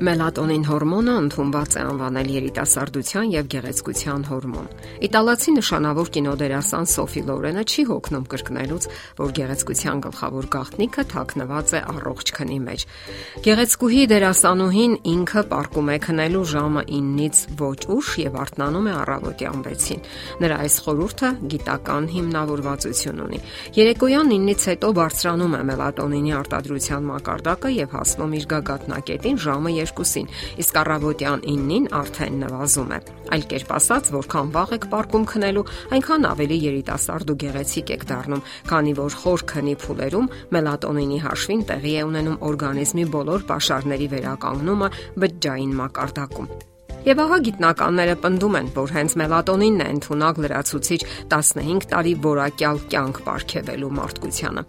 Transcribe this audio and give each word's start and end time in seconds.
Մելատոնին 0.00 0.62
հորմոնը 0.64 1.14
ընդունված 1.20 1.74
է 1.76 1.80
անվանել 1.84 2.28
երիտասարդության 2.32 3.32
եւ 3.34 3.48
գեղեցկության 3.52 4.22
հորմոն։ 4.30 4.68
Իտալացի 5.04 5.52
նշանավոր 5.58 6.10
կինոդերասան 6.14 6.86
Սոֆի 6.88 7.22
Լորենը 7.28 7.64
չի 7.68 7.84
հոգնում 7.90 8.24
կրկնելուց, 8.32 8.86
որ 9.20 9.34
գեղեցկության 9.36 10.00
գլխավոր 10.06 10.48
գաղտնիքը 10.56 11.04
թաքնված 11.10 11.74
է 11.76 11.82
առողջ 11.92 12.32
քնի 12.40 12.58
մեջ։ 12.64 12.86
Գեղեցկուհի 13.44 14.00
դերասանուհին 14.14 14.94
ինքը 15.10 15.42
պարկում 15.52 15.90
է 15.90 15.98
քնելու 16.08 16.44
ժամը 16.48 16.82
9-ից 16.88 17.42
ոչ 17.60 17.80
ուշ 18.00 18.14
եւ 18.24 18.40
արթնանում 18.40 18.88
է 18.88 18.96
առավոտյան 19.04 19.62
6-ին։ 19.68 20.02
Նրա 20.40 20.58
այս 20.64 20.80
խորհուրդը 20.80 21.30
գիտական 21.52 22.08
հիմնավորվածություն 22.16 23.22
ունի։ 23.28 23.42
Երեկոյան 23.76 24.32
9-ից 24.32 24.66
հետո 24.70 24.92
բարձրանում 25.00 25.60
է 25.60 25.62
մելատոնինի 25.70 26.34
արտադրության 26.40 27.08
մակարդակը 27.10 27.74
եւ 27.76 27.94
հասնում 28.00 28.34
իր 28.40 28.50
գագաթնակետին 28.54 29.40
ժամը 29.44 29.76
2-ին, 29.98 30.30
իսկ 30.62 30.78
առավոտյան 30.80 31.44
9-ին 31.50 31.86
արդեն 32.00 32.38
նվազում 32.44 32.94
է։ 32.96 33.00
Այլ 33.34 33.44
կերպ 33.50 33.74
ասած, 33.76 34.10
որքան 34.14 34.52
վաղ 34.54 34.74
եք 34.76 34.86
պարկում 34.94 35.26
քնելու, 35.30 35.66
այնքան 35.96 36.26
ավելի 36.30 36.58
երիտասարդ 36.64 37.30
ու 37.30 37.38
գեղեցիկ 37.44 37.92
եք 37.96 38.08
դառնում, 38.10 38.44
քանի 38.70 38.96
որ 39.00 39.18
խոր 39.20 39.44
քնի 39.50 39.76
փուլերում 39.84 40.32
մելատոնինի 40.56 41.20
հաշվին 41.26 41.62
տեղի 41.70 41.94
է 42.00 42.02
ունենում 42.10 42.40
օրգանիզմի 42.50 43.06
բոլոր 43.14 43.46
pašարների 43.50 44.10
վերականգնումը 44.16 44.90
բջջային 45.24 45.78
մակարդակում։ 45.80 46.52
Եվ 47.00 47.20
ահա 47.22 47.36
գիտնականները 47.46 48.16
պնդում 48.20 48.56
են, 48.58 48.66
որ 48.76 48.92
հենց 48.92 49.14
մելատոնինն 49.22 49.80
է 49.80 49.86
ընդունակ 49.94 50.42
լրացուցիչ 50.44 51.00
15 51.32 51.88
տարի 51.94 52.14
որակյալ 52.28 52.84
կյանք 52.92 53.24
ապարգևելու 53.24 53.92
մարդկությանը։ 54.02 54.66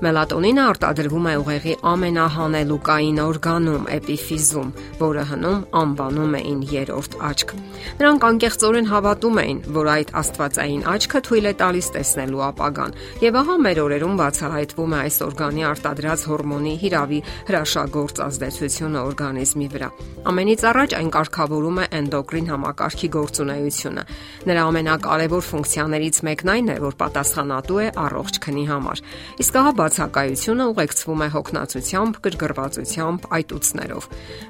Մելատոնինը 0.00 0.62
արտադրվում 0.64 1.26
է 1.28 1.32
ուղեղի 1.36 1.72
ամենահանելուկային 1.90 3.18
օրգանում՝ 3.20 3.82
էպիֆիզում, 3.96 4.68
որը 4.96 5.24
հնում 5.28 5.58
անվանում 5.80 6.36
էին 6.38 6.62
երրորդ 6.70 7.16
աչք։ 7.28 7.52
Նրանք 8.00 8.24
անկեղծորեն 8.30 8.88
հավատում 8.90 9.40
էին, 9.44 9.58
որ 9.76 9.90
այդ 9.92 10.12
աստվածային 10.20 10.86
աչքը 10.94 11.20
թույլ 11.28 11.50
է 11.50 11.52
տալիս 11.60 11.90
տեսնելու 12.00 12.44
ապագան։ 12.48 12.96
Եվ 13.20 13.38
ահա 13.40 13.56
մեր 13.60 13.80
օրերում 13.84 14.16
բացահայտվում 14.20 14.94
է 14.96 14.98
այս 15.04 15.20
օրգանի 15.28 15.66
արտադրած 15.68 16.24
հորմոնի 16.30 16.74
հիրավի 16.80 17.20
հրաշագործ 17.50 18.24
ազդեցությունը 18.24 19.04
օրգանիզմի 19.10 19.68
վրա։ 19.76 19.90
Ամենից 20.30 20.64
առաջ 20.70 20.96
այն 21.00 21.12
կարգավորում 21.16 21.78
է 21.80 21.84
էնդոկրին 22.00 22.50
համակարգի 22.50 23.08
գործունեությունը։ 23.20 24.02
Նրա 24.48 24.64
ամենակարևոր 24.70 25.44
ֆունկցիաներից 25.50 26.20
մեկն 26.28 26.50
այն 26.54 26.68
է, 26.70 26.76
որ 26.84 26.98
պատասխանատու 27.00 27.80
է 27.80 27.86
առողջ 28.04 28.40
քնի 28.44 28.64
համար։ 28.70 29.02
Իսկ 29.40 29.58
ահա 29.60 29.72
բացակայությունը 29.90 30.64
ուղեկցվում 30.70 31.22
է 31.24 31.26
հոգնածությամբ, 31.34 32.18
գրգռվածությամբ, 32.26 33.26
այտուցներով։ 33.38 34.06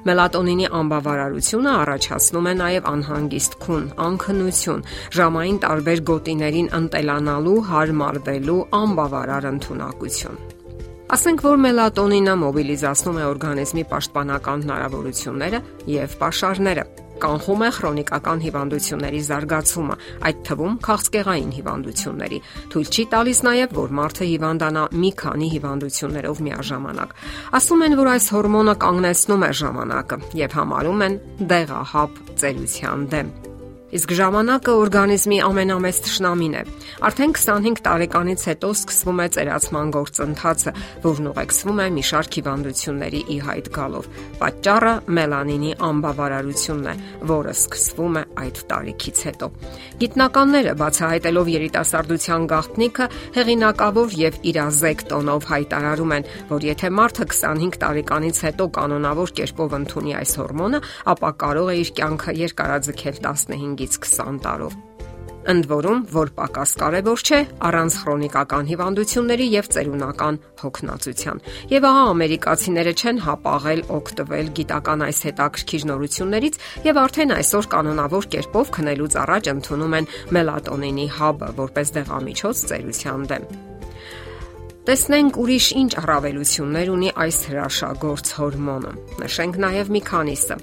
Մելատոնինի 0.09 0.69
անբավարարությունը 0.81 1.73
առաջացնում 1.81 2.51
է 2.51 2.55
նաև 2.61 2.89
անհանգիստ 2.93 3.59
քուն, 3.65 3.89
անքնություն, 4.05 4.87
ժամային 5.17 5.59
տարբեր 5.65 6.05
գոտիներին 6.13 6.71
ընտելանալու, 6.83 7.59
հարմարվելու 7.73 8.63
անբավարար 8.85 9.53
ընտունակություն։ 9.55 10.60
Ասենք 11.11 11.41
որ 11.43 11.57
մելատոնինը 11.59 12.33
մոբիլիզացնում 12.39 13.17
է 13.19 13.23
օրգանիզմի 13.27 13.81
պաշտպանական 13.89 14.61
հնարավորությունները 14.63 15.59
եւ 15.91 16.13
pašարները 16.21 16.85
կանխում 17.21 17.65
է 17.67 17.69
քրոնիկական 17.75 18.39
հիվանդությունների 18.45 19.19
զարգացումը, 19.27 19.97
այդ 20.29 20.39
թվում 20.47 20.79
քաղցկեղային 20.87 21.51
հիվանդությունների։ 21.57 22.39
Թույլ 22.71 22.89
չի 22.95 23.05
տալիս 23.11 23.43
նաև, 23.49 23.75
որ 23.81 23.93
մարդը 23.99 24.29
հիվանդանա 24.31 24.87
մի 25.03 25.11
քանի 25.21 25.51
հիվանդություններով 25.51 26.43
միաժամանակ։ 26.47 27.15
Ասում 27.59 27.85
են, 27.91 27.99
որ 28.01 28.11
այս 28.15 28.31
հորմոնը 28.39 28.75
կանգնեցնում 28.87 29.47
է 29.51 29.53
ժամանակը 29.61 30.21
եւ 30.47 30.59
համարում 30.61 31.07
են 31.11 31.21
դեղահապ 31.51 32.19
ծերության 32.41 33.07
դեմ։ 33.11 33.50
Իսկ 33.91 34.11
ժամանակը 34.15 34.73
օրգանիզմի 34.81 35.37
ամենամեծ 35.43 35.97
ճշնամին 36.05 36.53
է։ 36.55 36.61
Արդեն 37.07 37.33
25 37.35 37.81
տարեկանից 37.87 38.43
հետո 38.47 38.69
սկսվում 38.71 39.19
է 39.19 39.25
ծերացման 39.35 39.91
գործընթացը, 39.95 40.71
որն 41.03 41.27
ուղեկցվում 41.31 41.81
է 41.81 41.87
մի 41.97 42.03
շարք 42.11 42.37
հիվանդությունների 42.39 43.21
ի 43.21 43.37
հայտ 43.47 43.67
գալով։ 43.75 44.07
Պատճառը 44.39 44.93
մելանինի 45.17 45.71
անբավարարությունն 45.91 46.87
է, 46.91 46.95
որը 47.31 47.55
սկսվում 47.57 48.15
է 48.21 48.23
այդ 48.41 48.61
տարիքից 48.71 49.23
հետո։ 49.27 49.51
Գիտնականները 50.01 50.73
բացահայտելով 50.81 51.51
երիտասարդության 51.51 52.47
գաղտնիքը 52.51 53.09
հեղինակավոր 53.35 54.15
եւ 54.21 54.39
իրազեկ 54.51 55.05
տոնով 55.11 55.49
հայտարարում 55.51 56.15
են, 56.15 56.27
որ 56.51 56.67
եթե 56.71 56.91
մարդը 57.01 57.27
25 57.35 57.79
տարեկանից 57.81 58.41
հետո 58.47 58.69
կանոնավոր 58.79 59.35
կերպով 59.41 59.77
ընդունի 59.81 60.15
այս 60.21 60.31
հորմոնը, 60.41 60.81
ապա 61.11 61.31
կարող 61.41 61.71
է 61.71 61.75
իր 61.81 61.93
կյանքը 62.01 62.37
երկարաձգել 62.41 63.21
15 63.25 63.80
5-ից 63.81 63.99
20 64.05 64.41
տարով։ 64.45 64.79
Ընդ 65.51 65.65
որում, 65.71 66.01
որ 66.13 66.29
պակաս 66.37 66.71
կարևոր 66.77 67.21
չէ 67.25 67.37
առանց 67.65 67.95
քրոնիկական 68.01 68.67
հիվանդությունների 68.69 69.47
եւ 69.55 69.69
ծերունական 69.73 70.37
հոգնածության։ 70.61 71.41
Եվ 71.71 71.87
ահա 71.89 72.03
ամերիկացիները 72.11 72.93
չեն 73.01 73.21
հապաղել 73.25 73.81
օգտվել 73.97 74.51
գիտական 74.61 75.05
այս 75.07 75.23
հետաքրքիր 75.31 75.87
նորություններից 75.89 76.61
եւ 76.85 77.01
արդեն 77.01 77.35
այսօր 77.41 77.69
կանոնավոր 77.73 78.29
կերպով 78.37 78.71
քնելուց 78.77 79.17
առաջ 79.25 79.51
ընդունում 79.55 79.97
են 79.97 80.09
մելատոնինի 80.37 81.07
հաբը 81.17 81.51
որպես 81.57 81.93
դեղամիջոց 81.97 82.65
ծերության 82.69 83.27
դեմ։ 83.33 83.51
Տեսնենք 84.81 85.35
ուրիշ 85.41 85.65
ինչ 85.77 85.91
առավելություններ 86.01 86.87
ունի 86.89 87.09
այս 87.21 87.37
հրաշագործ 87.51 88.31
հորմոնը։ 88.37 88.93
Նշենք 89.21 89.59
նաև 89.61 89.91
մի 89.93 90.01
քանիսը։ 90.09 90.55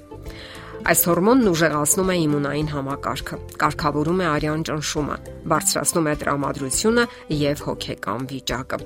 Այս 0.79 1.01
հորմոնն 1.09 1.49
ուժեղացնում 1.51 2.09
է 2.09 2.15
իմունային 2.23 2.69
համակարգը, 2.71 3.37
կարգավորում 3.59 4.21
է 4.23 4.27
արյան 4.29 4.61
ճնշումը, 4.69 5.15
բարձրացնում 5.51 6.07
է 6.07 6.13
տրամադրությունը 6.21 7.03
եւ 7.35 7.63
հոգեկան 7.67 8.27
վիճակը։ 8.29 8.79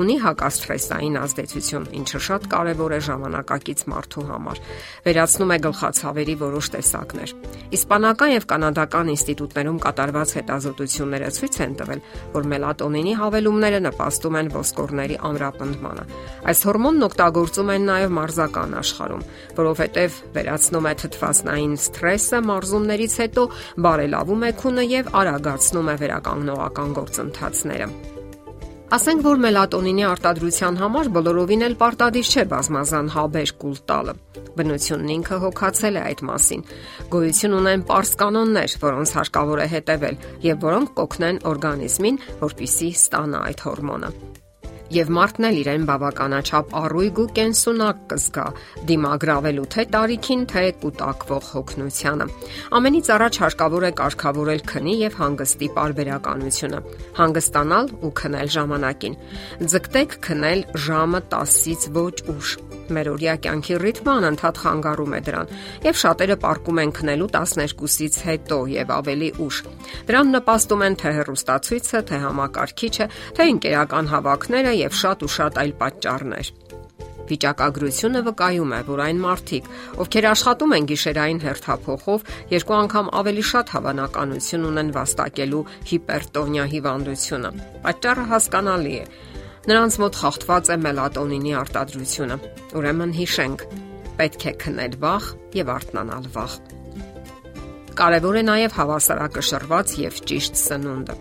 Ունի 0.00 0.16
հակասթրեսային 0.24 1.18
ազդեցություն, 1.20 1.88
ինչը 2.00 2.20
շատ 2.26 2.46
կարեւոր 2.54 2.94
է 2.94 3.00
ժամանակակից 3.08 3.82
մարդու 3.90 4.24
համար։ 4.30 4.62
Վերացնում 5.10 5.50
է 5.50 5.58
գլխացավերի 5.66 6.36
որոշ 6.40 6.70
տեսակներ։ 6.70 7.34
Իսպանական 7.80 8.30
եւ 8.30 8.46
կանադական 8.50 9.10
ինստիտուտներում 9.10 9.82
կատարված 9.90 10.34
հետազոտությունները 10.38 11.30
ցույց 11.40 11.60
են 11.66 11.74
տվել, 11.80 12.00
որ 12.34 12.48
մելատոնինի 12.50 13.14
հավելումները 13.20 13.80
նպաստում 13.90 14.38
են 14.40 14.50
ոսկորների 14.54 15.20
ամրապնդմանը։ 15.30 16.04
Այս 16.50 16.64
հորմոնն 16.70 17.06
օգտագործում 17.10 17.72
են 17.74 17.86
նաեւ 17.90 18.14
մարզական 18.20 18.74
աշխարհում, 18.80 19.26
որովհետեւ 19.60 20.18
վերացնում 20.34 20.90
է 20.90 20.94
թթված 21.00 21.39
միջանցքային 21.40 21.76
սթրեսը 21.80 22.38
մարզումներից 22.44 23.14
հետո 23.20 23.42
բարելավում 23.84 24.42
է 24.44 24.50
քունը 24.60 24.84
եւ 24.90 25.10
արագացնում 25.20 25.90
է 25.90 25.94
վերականգնողական 26.00 26.90
գործընթացները։ 26.98 27.86
Ասենք 28.90 29.20
որ 29.22 29.38
մելատոնինի 29.44 30.04
արտադրության 30.10 30.78
համար 30.80 31.10
բոլորովին 31.14 31.62
էլ 31.68 31.76
պարտադիր 31.78 32.30
չէ 32.30 32.44
բազմազան 32.50 33.10
հաբեր 33.14 33.52
կուլ 33.62 33.76
տալը։ 33.90 34.14
Բնությունն 34.58 35.12
ինքը 35.14 35.38
հոգացել 35.46 36.00
է 36.00 36.02
այդ 36.10 36.24
մասին։ 36.26 36.66
Գոյություն 37.14 37.56
ունեն 37.60 37.86
པարս 37.86 38.12
կանոններ, 38.24 38.76
որոնց 38.82 39.14
հարկավոր 39.20 39.62
է 39.62 39.70
հետևել 39.78 40.20
եւ 40.50 40.60
որոնք 40.66 40.94
կօգնեն 40.98 41.42
օրգանիզմին, 41.54 42.22
որպիսի 42.42 42.92
ստանա 42.98 43.46
այդ 43.46 43.66
հորմոնը 43.70 44.14
եւ 44.90 45.10
մարդն 45.14 45.46
էլ 45.50 45.58
իրեն 45.60 45.84
բավականաչափ 45.90 46.72
առույգ 46.80 47.20
ու 47.22 47.26
կենսունակ 47.36 48.00
կզգա 48.10 48.46
դիմագրավելու 48.90 49.66
թե 49.74 49.84
տարիքին, 49.94 50.42
թե 50.50 50.64
կուտակվող 50.82 51.46
հոգնությանը։ 51.54 52.26
Ամենից 52.80 53.12
առաջ 53.16 53.40
հարկավոր 53.44 53.86
է 53.86 53.92
կարգավորել 54.00 54.64
քնի 54.72 54.96
եւ 55.04 55.20
հանգստի 55.20 55.70
parberakanությունը։ 55.78 56.82
Հանգստանալ 57.20 57.94
ու 58.00 58.12
քնել 58.24 58.52
ժամանակին։ 58.58 59.18
Ձգտեք 59.70 60.20
քնել 60.26 60.66
ժամը 60.90 61.24
10-ից 61.36 61.90
ոչ 62.00 62.14
ուշ 62.34 62.58
մեր 62.96 63.10
օրյա 63.14 63.34
կյանքի 63.44 63.76
ռիթմը 63.82 64.12
անընդհատ 64.20 64.60
խանգարում 64.64 65.14
է 65.16 65.20
դրան, 65.26 65.52
եւ 65.86 66.00
շատերը 66.02 66.36
պարկում 66.44 66.80
են 66.84 66.94
քնելու 67.00 67.30
12-ից 67.36 68.18
հետո 68.30 68.58
եւ 68.74 68.94
ավելի 69.00 69.30
ուշ։ 69.46 69.60
Դրան 70.10 70.34
նպաստում 70.36 70.84
են 70.88 70.98
թե 71.00 71.14
հեռուստացույցը, 71.20 72.02
թե 72.10 72.22
համակարգիչը, 72.24 73.06
թե 73.36 73.48
ընկերական 73.54 74.10
հավաքները 74.14 74.74
եւ 74.80 74.98
շատ 75.04 75.24
ու 75.26 75.32
շատ 75.40 75.62
այլ 75.64 75.72
պատճառներ։ 75.84 76.52
Վիճակագրությունը 77.30 78.20
վկայում 78.26 78.72
է, 78.74 78.78
որ 78.88 79.00
այն 79.04 79.18
մարդիկ, 79.22 79.66
ովքեր 80.02 80.26
աշխատում 80.30 80.74
են 80.76 80.88
գիշերային 80.90 81.40
հերթափոխով, 81.44 82.24
երկու 82.50 82.76
անգամ 82.80 83.10
ավելի 83.20 83.44
շատ 83.50 83.74
հավանականություն 83.76 84.68
ունեն 84.70 84.94
վաստակելու 84.98 85.64
հիպերտոնիա 85.94 86.64
հիվանդությունը։ 86.74 87.52
Պատճառը 87.86 88.24
հասկանալի 88.34 88.96
է 88.98 89.04
Նրանց 89.68 89.96
մոտ 90.00 90.16
խախտված 90.16 90.70
է 90.72 90.76
մելատոնինի 90.80 91.50
արտադրությունը։ 91.60 92.36
Ուրեմն 92.80 93.10
հիշենք, 93.18 93.64
պետք 94.20 94.46
է 94.48 94.52
քնել 94.64 94.94
վաղ 95.04 95.26
եւ 95.60 95.72
արթնանալ 95.76 96.30
վաղ։ 96.36 96.54
Կարևոր 98.00 98.40
է 98.40 98.44
նաև 98.48 98.78
հավասարակշռված 98.80 99.98
եւ 100.00 100.22
ճիշտ 100.30 100.62
սնունդը։ 100.64 101.18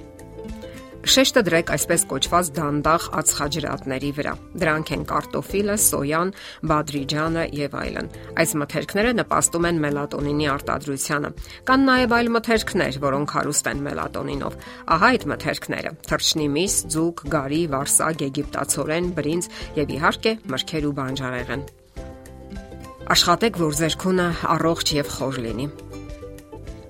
Շեշտը 1.10 1.42
դրեք 1.48 1.72
այսպես 1.74 2.04
կոչված 2.10 2.50
դանդաղ 2.54 3.06
ածխաջրատների 3.18 4.10
վրա։ 4.20 4.34
Դրանք 4.62 4.92
են 4.94 5.06
կարտոֆիլը, 5.10 5.78
սոյան, 5.82 6.34
բադրիջանը 6.70 7.46
եւ 7.58 7.78
այլն։ 7.80 8.12
Այս 8.44 8.54
մթերքները 8.62 9.14
նպաստում 9.18 9.68
են 9.70 9.82
մելատոնինի 9.86 10.48
արտադրությանը։ 10.54 11.34
Կան 11.66 11.88
նաեւ 11.90 12.16
այլ 12.20 12.32
մթերքներ, 12.38 13.02
որոնք 13.10 13.36
հարուստ 13.40 13.72
են 13.74 13.84
մելատոնինով։ 13.90 14.62
Ահա 15.00 15.10
այդ 15.10 15.28
մթերքները՝ 15.34 15.94
թռչնի 16.14 16.48
միս, 16.60 16.80
ձուկ, 16.94 17.28
գարի, 17.34 17.62
վարսակ, 17.74 18.26
եգիպտացորեն, 18.30 19.12
բրինձ 19.18 19.52
եւ 19.82 19.94
իհարկե 19.98 20.38
մրգեր 20.54 20.90
ու 20.94 20.96
բանջարեղեն։ 21.02 21.68
Աշխատեք, 23.10 23.64
որ 23.66 23.78
ձեր 23.82 24.02
քունը 24.06 24.34
առողջ 24.54 24.98
եւ 25.00 25.16
խոր 25.18 25.46
լինի։ 25.50 25.89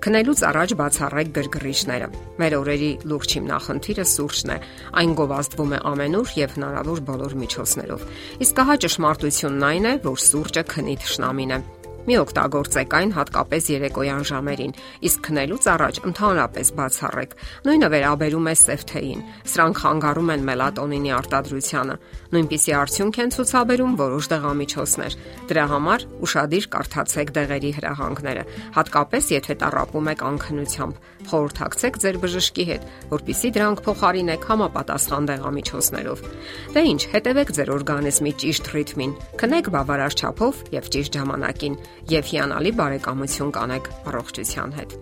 Քնելուց 0.00 0.40
առաջ 0.48 0.72
բացառեք 0.80 1.32
գրգռիչները։ 1.36 2.06
Մեր 2.40 2.54
օրերի 2.56 2.88
լուրջ 3.10 3.34
հիմնախնդիրը 3.36 4.06
սուրճն 4.12 4.52
է։ 4.54 4.56
Այն 5.00 5.12
գովազդվում 5.18 5.74
է 5.76 5.80
ամենուր 5.90 6.32
եւ 6.40 6.54
հնարավոր 6.56 7.02
բոլոր 7.10 7.34
միջոցներով։ 7.42 8.06
Իսկ 8.46 8.62
հա 8.70 8.78
ճշմարտությունն 8.86 9.68
այն 9.70 9.90
է, 9.90 9.94
որ 10.08 10.24
սուրճը 10.24 10.64
քնի 10.72 10.96
թշնամին 11.04 11.52
է։ 11.52 11.60
Մի 12.08 12.14
օգտագործեք 12.16 12.94
այն 12.96 13.10
հատկապես 13.12 13.66
երեկոյան 13.70 14.22
ժամերին, 14.30 14.70
իսկ 15.04 15.18
քնելուց 15.26 15.66
առաջ 15.68 15.98
ընդհանրապես 16.08 16.70
բացառեք։ 16.78 17.34
Նույնը 17.68 17.88
վերաբերում 17.92 18.48
է 18.48 18.54
սեֆթեին։ 18.60 19.20
Սրանք 19.52 19.80
խանգարում 19.84 20.32
են 20.34 20.46
մելատոնինի 20.48 21.12
արտադրությանը։ 21.20 21.96
Նույնպիսի 22.30 22.74
արդյունք 22.80 23.20
են 23.20 23.32
ցուցաբերում 23.36 23.94
որոշ 24.00 24.30
դեղամիջոցներ։ 24.32 25.16
Դրա 25.50 25.64
համար 25.70 26.06
ուշադիր 26.24 26.66
կարդացեք 26.72 27.32
դեղերի 27.36 27.70
հրահանգները, 27.76 28.44
հատկապես 28.80 29.30
եթե 29.36 29.54
տարապում 29.60 30.10
եք 30.10 30.24
անքնությամբ։ 30.30 31.00
Խորհրդակցեք 31.30 32.00
ձեր 32.00 32.16
բժշկի 32.24 32.64
հետ, 32.70 32.84
որpիսի 33.10 33.48
դրանք 33.60 33.82
փոխարինեք 33.84 34.46
համապատասխան 34.50 35.28
դեղամիջոցներով։ 35.30 36.22
Դե 36.70 36.82
ինչ, 36.90 37.00
հետևեք 37.12 37.52
ձեր 37.60 37.72
օրգանիզմի 37.76 38.32
ճիշտ 38.40 38.70
ռիթմին։ 38.74 39.12
Քնեք 39.40 39.70
բավարար 39.74 40.16
չափով 40.16 40.62
եւ 40.80 40.90
ճիշտ 40.96 41.18
ժամանակին 41.20 41.76
եւ 42.10 42.30
հիանալի 42.30 42.72
բարեկամություն 42.80 43.50
կանեք 43.56 43.90
առողջության 44.10 44.76
հետ։ 44.80 44.94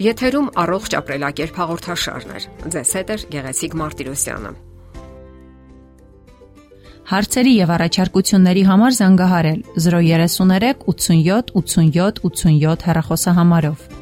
Եթերում 0.00 0.50
առողջ 0.62 0.96
ապրելակերպ 0.96 1.58
հաղորդաշարն 1.60 2.30
է։ 2.32 2.42
Ձեզ 2.72 2.92
հետ 2.96 3.10
է 3.10 3.16
Գեղեցիկ 3.34 3.74
Մարտիրոսյանը։ 3.80 4.52
Հարցերի 7.10 7.52
եւ 7.58 7.70
առաջարկությունների 7.74 8.62
համար 8.70 8.96
զանգահարել 9.00 9.62
033 9.84 10.84
87 10.88 11.50
87 11.58 12.22
87 12.30 12.86
հեռախոսահամարով։ 12.86 13.99